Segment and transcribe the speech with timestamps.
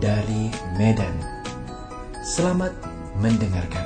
[0.00, 0.48] dari
[0.80, 1.20] Medan.
[2.24, 2.72] Selamat
[3.20, 3.84] mendengarkan.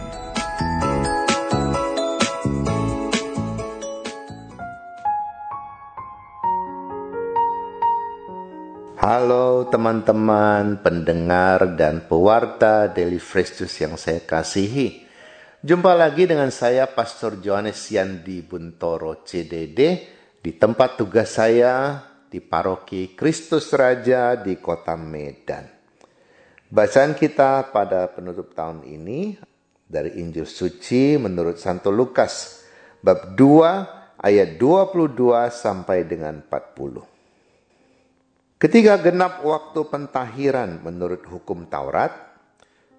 [9.03, 15.11] Halo teman-teman pendengar dan pewarta Daily Fresh Juice yang saya kasihi.
[15.67, 20.07] Jumpa lagi dengan saya Pastor Johannes Yandi Buntoro CDD
[20.39, 25.65] di tempat tugas saya di paroki Kristus Raja di kota Medan.
[26.69, 29.41] Bacaan kita pada penutup tahun ini
[29.89, 32.61] dari Injil Suci menurut Santo Lukas
[33.01, 38.61] bab 2 ayat 22 sampai dengan 40.
[38.61, 42.13] Ketika genap waktu pentahiran menurut hukum Taurat,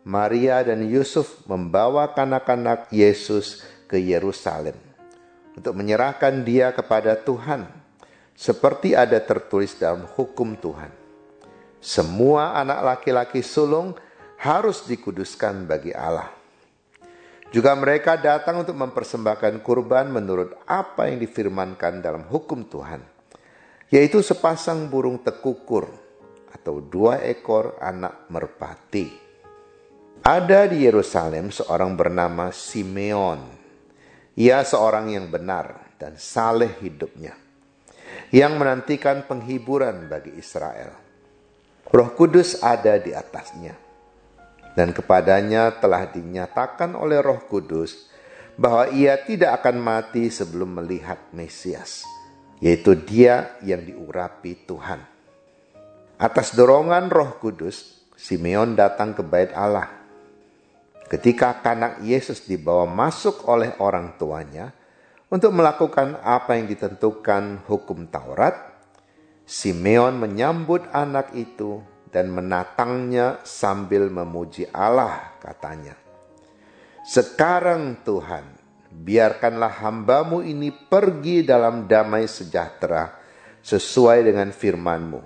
[0.08, 4.80] Maria dan Yusuf membawa kanak-kanak Yesus ke Yerusalem
[5.54, 7.68] untuk menyerahkan dia kepada Tuhan,
[8.40, 10.88] seperti ada tertulis dalam hukum Tuhan.
[11.84, 13.92] Semua anak laki-laki sulung
[14.40, 16.32] harus dikuduskan bagi Allah.
[17.52, 23.04] Juga mereka datang untuk mempersembahkan kurban menurut apa yang difirmankan dalam hukum Tuhan,
[23.92, 25.92] yaitu sepasang burung tekukur
[26.56, 29.12] atau dua ekor anak merpati.
[30.24, 33.60] Ada di Yerusalem seorang bernama Simeon
[34.40, 37.36] ia seorang yang benar dan saleh hidupnya,
[38.30, 40.94] yang menantikan penghiburan bagi Israel.
[41.90, 43.74] Roh Kudus ada di atasnya,
[44.78, 48.10] dan kepadanya telah dinyatakan oleh Roh Kudus
[48.54, 52.06] bahwa ia tidak akan mati sebelum melihat Mesias,
[52.62, 55.02] yaitu Dia yang diurapi Tuhan.
[56.22, 60.00] Atas dorongan Roh Kudus, Simeon datang ke Bait Allah
[61.10, 64.70] ketika kanak Yesus dibawa masuk oleh orang tuanya
[65.30, 68.82] untuk melakukan apa yang ditentukan hukum Taurat,
[69.46, 75.98] Simeon menyambut anak itu dan menatangnya sambil memuji Allah katanya.
[77.06, 78.46] Sekarang Tuhan,
[78.90, 83.14] biarkanlah hambamu ini pergi dalam damai sejahtera
[83.62, 85.22] sesuai dengan firmanmu.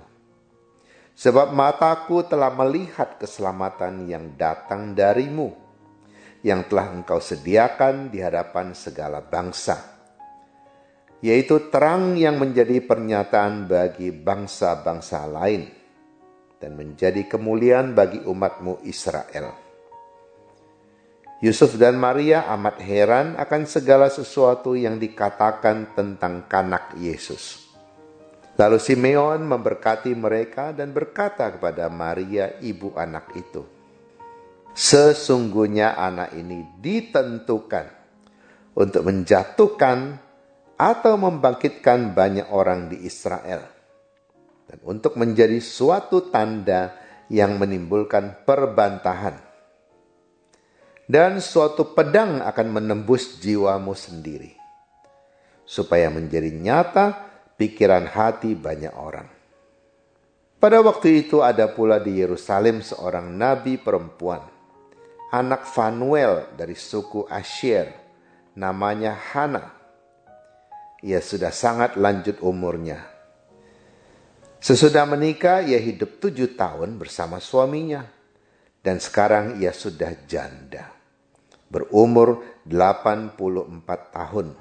[1.14, 5.64] Sebab mataku telah melihat keselamatan yang datang darimu
[6.44, 9.93] yang telah engkau sediakan di hadapan segala bangsa,
[11.24, 15.64] yaitu terang yang menjadi pernyataan bagi bangsa-bangsa lain
[16.60, 19.56] dan menjadi kemuliaan bagi umatmu Israel.
[21.40, 27.72] Yusuf dan Maria amat heran akan segala sesuatu yang dikatakan tentang kanak Yesus.
[28.60, 33.64] Lalu Simeon memberkati mereka dan berkata kepada Maria ibu anak itu,
[34.76, 37.86] Sesungguhnya anak ini ditentukan
[38.76, 40.20] untuk menjatuhkan
[40.74, 43.64] atau membangkitkan banyak orang di Israel.
[44.64, 46.96] Dan untuk menjadi suatu tanda
[47.30, 49.38] yang menimbulkan perbantahan.
[51.04, 54.56] Dan suatu pedang akan menembus jiwamu sendiri.
[55.68, 57.06] Supaya menjadi nyata
[57.60, 59.28] pikiran hati banyak orang.
[60.56, 64.54] Pada waktu itu ada pula di Yerusalem seorang nabi perempuan
[65.34, 67.90] anak Fanuel dari suku Asher,
[68.54, 69.83] namanya Hana.
[71.04, 72.96] Ia sudah sangat lanjut umurnya.
[74.56, 78.08] Sesudah menikah, ia hidup tujuh tahun bersama suaminya.
[78.80, 80.88] Dan sekarang ia sudah janda.
[81.68, 84.56] Berumur 84 tahun.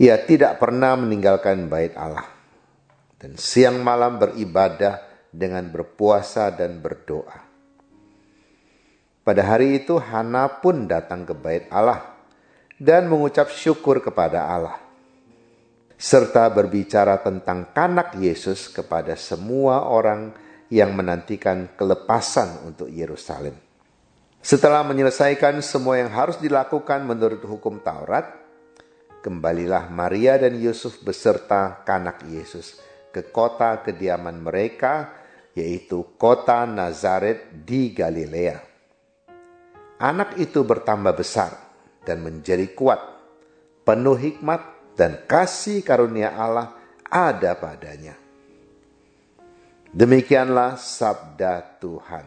[0.00, 2.32] Ia tidak pernah meninggalkan bait Allah.
[3.20, 7.36] Dan siang malam beribadah dengan berpuasa dan berdoa.
[9.22, 12.16] Pada hari itu Hana pun datang ke bait Allah
[12.80, 14.91] dan mengucap syukur kepada Allah.
[16.02, 20.34] Serta berbicara tentang kanak Yesus kepada semua orang
[20.66, 23.54] yang menantikan kelepasan untuk Yerusalem.
[24.42, 28.26] Setelah menyelesaikan semua yang harus dilakukan menurut hukum Taurat,
[29.22, 32.82] kembalilah Maria dan Yusuf beserta kanak Yesus
[33.14, 35.14] ke kota kediaman mereka,
[35.54, 38.72] yaitu kota Nazaret di Galilea
[40.02, 41.54] anak itu bertambah besar
[42.02, 42.98] dan menjadi kuat,
[43.86, 46.76] penuh hikmat dan kasih karunia Allah
[47.08, 48.16] ada padanya.
[49.92, 52.26] Demikianlah sabda Tuhan.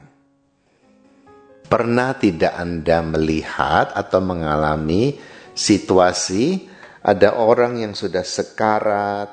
[1.66, 5.18] Pernah tidak Anda melihat atau mengalami
[5.58, 6.70] situasi
[7.02, 9.30] ada orang yang sudah sekarat,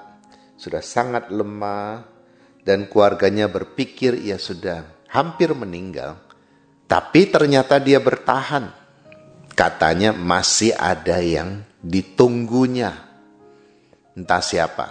[0.57, 2.09] sudah sangat lemah,
[2.65, 6.17] dan keluarganya berpikir ia sudah hampir meninggal,
[6.89, 8.81] tapi ternyata dia bertahan.
[9.53, 13.12] Katanya masih ada yang ditunggunya.
[14.13, 14.87] Entah siapa.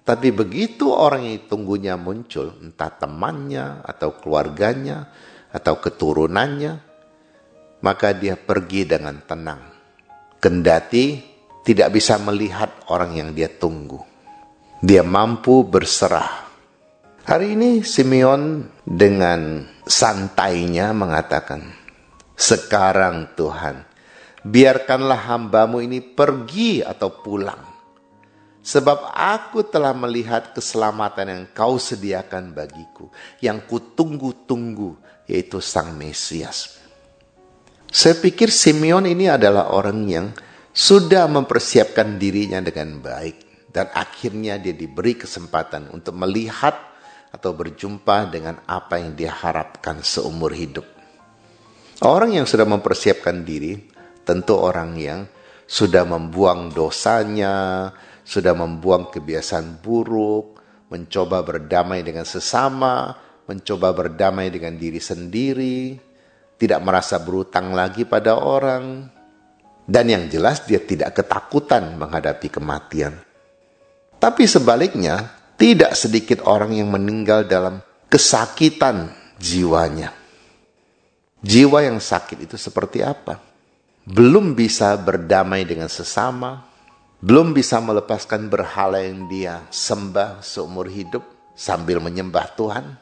[0.00, 5.06] Tapi begitu orang yang ditunggunya muncul, entah temannya atau keluarganya
[5.54, 6.72] atau keturunannya,
[7.86, 9.62] maka dia pergi dengan tenang.
[10.40, 11.20] Kendati
[11.62, 14.02] tidak bisa melihat orang yang dia tunggu.
[14.80, 16.50] Dia mampu berserah
[17.30, 21.62] Hari ini Simeon dengan santainya mengatakan,
[22.34, 23.86] sekarang Tuhan,
[24.42, 27.69] biarkanlah hambamu ini pergi atau pulang.
[28.60, 33.08] Sebab aku telah melihat keselamatan yang kau sediakan bagiku,
[33.40, 36.76] yang kutunggu-tunggu, yaitu Sang Mesias.
[37.88, 40.26] Saya pikir Simeon ini adalah orang yang
[40.70, 43.48] sudah mempersiapkan dirinya dengan baik.
[43.70, 46.74] Dan akhirnya dia diberi kesempatan untuk melihat
[47.30, 50.82] atau berjumpa dengan apa yang dia harapkan seumur hidup.
[52.02, 53.78] Orang yang sudah mempersiapkan diri
[54.26, 55.20] tentu orang yang
[55.70, 57.86] sudah membuang dosanya,
[58.30, 63.10] sudah membuang kebiasaan buruk, mencoba berdamai dengan sesama,
[63.50, 65.98] mencoba berdamai dengan diri sendiri,
[66.54, 69.10] tidak merasa berutang lagi pada orang,
[69.82, 73.18] dan yang jelas dia tidak ketakutan menghadapi kematian.
[74.22, 79.10] Tapi sebaliknya, tidak sedikit orang yang meninggal dalam kesakitan
[79.42, 80.14] jiwanya.
[81.42, 83.42] Jiwa yang sakit itu seperti apa?
[84.06, 86.69] Belum bisa berdamai dengan sesama,
[87.20, 91.20] belum bisa melepaskan berhala yang dia sembah seumur hidup
[91.52, 92.96] sambil menyembah Tuhan.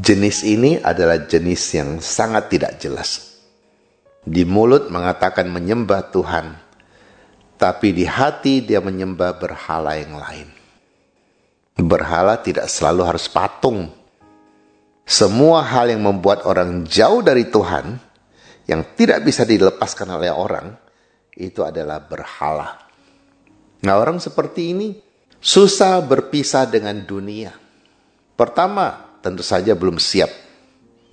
[0.00, 3.36] Jenis ini adalah jenis yang sangat tidak jelas.
[4.24, 6.56] Di mulut mengatakan menyembah Tuhan,
[7.60, 10.48] tapi di hati dia menyembah berhala yang lain.
[11.76, 13.92] Berhala tidak selalu harus patung.
[15.04, 18.00] Semua hal yang membuat orang jauh dari Tuhan,
[18.68, 20.72] yang tidak bisa dilepaskan oleh orang,
[21.36, 22.87] itu adalah berhala.
[23.82, 24.88] Nah orang seperti ini
[25.38, 27.54] susah berpisah dengan dunia.
[28.34, 30.30] Pertama, tentu saja belum siap.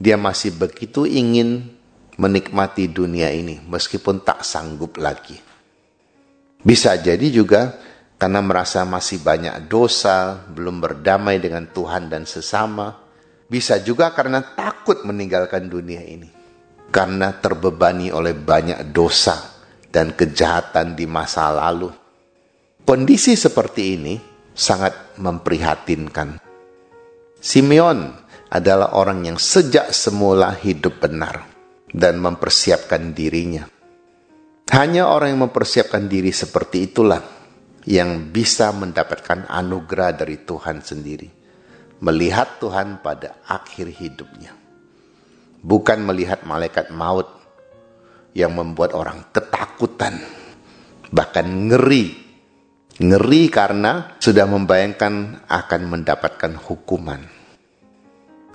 [0.01, 1.71] Dia masih begitu ingin
[2.15, 5.37] menikmati dunia ini meskipun tak sanggup lagi.
[6.65, 7.77] Bisa jadi juga
[8.15, 13.03] karena merasa masih banyak dosa, belum berdamai dengan Tuhan dan sesama.
[13.45, 16.31] Bisa juga karena takut meninggalkan dunia ini.
[16.89, 19.37] Karena terbebani oleh banyak dosa
[19.93, 22.04] dan kejahatan di masa lalu.
[22.85, 24.13] Kondisi seperti ini
[24.53, 26.37] sangat memprihatinkan.
[27.41, 28.13] Simeon
[28.53, 31.49] adalah orang yang sejak semula hidup benar
[31.89, 33.65] dan mempersiapkan dirinya.
[34.69, 37.25] Hanya orang yang mempersiapkan diri seperti itulah
[37.89, 41.29] yang bisa mendapatkan anugerah dari Tuhan sendiri.
[42.05, 44.53] Melihat Tuhan pada akhir hidupnya.
[45.65, 47.33] Bukan melihat malaikat maut
[48.37, 50.21] yang membuat orang ketakutan.
[51.09, 52.24] Bahkan ngeri.
[52.95, 57.19] Ngeri karena sudah membayangkan akan mendapatkan hukuman.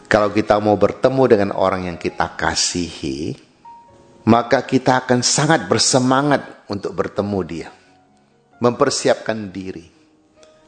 [0.09, 3.37] Kalau kita mau bertemu dengan orang yang kita kasihi,
[4.25, 7.68] maka kita akan sangat bersemangat untuk bertemu dia
[8.61, 9.88] mempersiapkan diri.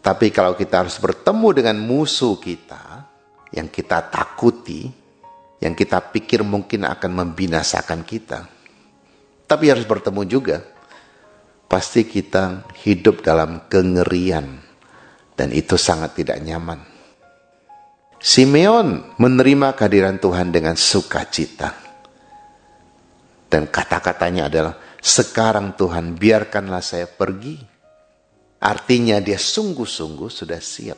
[0.02, 3.07] Tapi kalau kita harus bertemu dengan musuh kita,
[3.55, 4.91] yang kita takuti,
[5.62, 8.41] yang kita pikir mungkin akan membinasakan kita,
[9.47, 10.59] tapi harus bertemu juga,
[11.73, 14.61] pasti kita hidup dalam kengerian,
[15.33, 16.85] dan itu sangat tidak nyaman.
[18.21, 21.81] Simeon menerima kehadiran Tuhan dengan sukacita.
[23.49, 27.73] Dan kata-katanya adalah, sekarang Tuhan biarkanlah saya pergi
[28.62, 30.95] Artinya dia sungguh-sungguh sudah siap.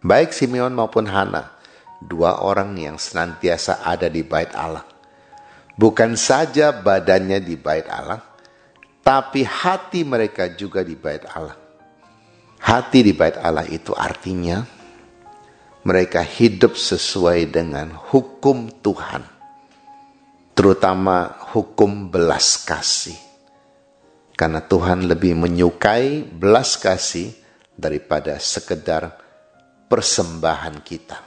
[0.00, 1.60] Baik Simeon maupun Hana,
[2.00, 4.88] dua orang yang senantiasa ada di bait Allah.
[5.76, 8.16] Bukan saja badannya di bait Allah,
[9.04, 11.54] tapi hati mereka juga di bait Allah.
[12.64, 14.64] Hati di bait Allah itu artinya
[15.84, 19.20] mereka hidup sesuai dengan hukum Tuhan,
[20.56, 23.20] terutama hukum belas kasih.
[24.34, 27.30] Karena Tuhan lebih menyukai belas kasih
[27.76, 29.14] daripada sekedar
[29.86, 31.20] persembahan kita.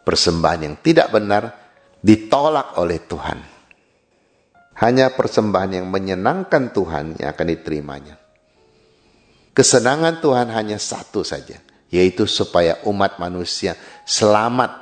[0.00, 1.52] Persembahan yang tidak benar
[2.00, 3.51] ditolak oleh Tuhan.
[4.80, 8.16] Hanya persembahan yang menyenangkan Tuhan yang akan diterimanya.
[9.52, 11.60] Kesenangan Tuhan hanya satu saja,
[11.92, 13.76] yaitu supaya umat manusia
[14.08, 14.72] selamat,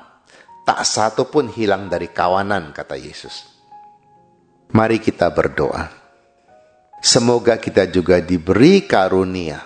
[0.62, 3.50] tak satu pun hilang dari kawanan, kata Yesus.
[4.70, 5.90] Mari kita berdoa.
[7.02, 9.58] Semoga kita juga diberi karunia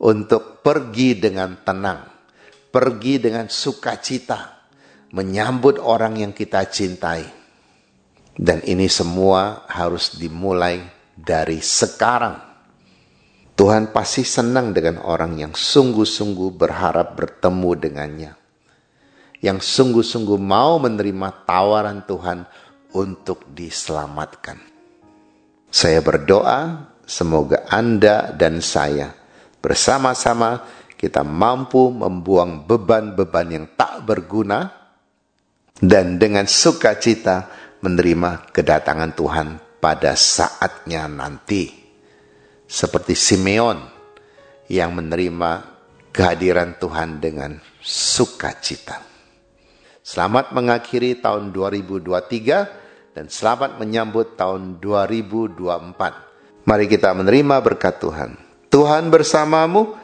[0.00, 2.08] untuk pergi dengan tenang,
[2.72, 4.64] pergi dengan sukacita,
[5.12, 7.35] menyambut orang yang kita cintai.
[8.36, 10.84] Dan ini semua harus dimulai
[11.16, 12.36] dari sekarang.
[13.56, 18.32] Tuhan pasti senang dengan orang yang sungguh-sungguh berharap bertemu dengannya.
[19.40, 22.44] Yang sungguh-sungguh mau menerima tawaran Tuhan
[22.92, 24.60] untuk diselamatkan.
[25.72, 29.16] Saya berdoa semoga Anda dan saya
[29.64, 30.64] bersama-sama
[30.96, 34.72] kita mampu membuang beban-beban yang tak berguna
[35.76, 39.48] dan dengan sukacita menerima kedatangan Tuhan
[39.80, 41.72] pada saatnya nanti.
[42.66, 43.78] Seperti Simeon
[44.66, 45.50] yang menerima
[46.10, 48.98] kehadiran Tuhan dengan sukacita.
[50.02, 56.66] Selamat mengakhiri tahun 2023 dan selamat menyambut tahun 2024.
[56.66, 58.34] Mari kita menerima berkat Tuhan.
[58.66, 59.94] Tuhan bersamamu,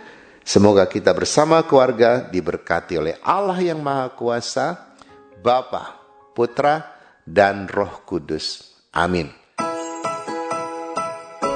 [0.46, 4.94] semoga kita bersama keluarga diberkati oleh Allah yang Maha Kuasa,
[5.42, 5.98] Bapa,
[6.32, 8.74] Putra, dan Roh Kudus.
[8.92, 9.30] Amin.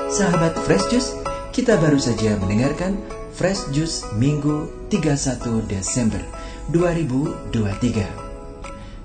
[0.07, 1.11] Sahabat Fresh Juice,
[1.53, 2.97] kita baru saja mendengarkan
[3.37, 6.23] Fresh Juice Minggu 31 Desember
[6.73, 8.07] 2023.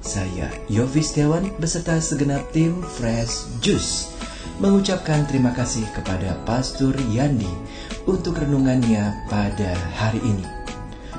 [0.02, 4.10] Saya Yofi Setiawan beserta segenap tim Fresh Juice
[4.64, 7.50] mengucapkan terima kasih kepada Pastor Yandi
[8.06, 10.46] untuk renungannya pada hari ini.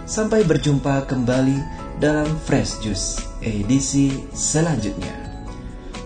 [0.06, 1.58] Sampai berjumpa kembali
[2.02, 5.21] dalam Fresh Juice edisi selanjutnya.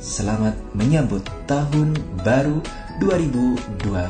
[0.07, 2.63] Selamat menyambut tahun baru
[3.03, 4.07] 2024.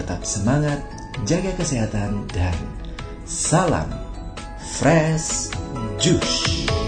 [0.00, 0.80] Tetap semangat,
[1.28, 2.56] jaga kesehatan, dan
[3.28, 3.92] salam
[4.80, 5.52] Fresh
[6.00, 6.79] Juice.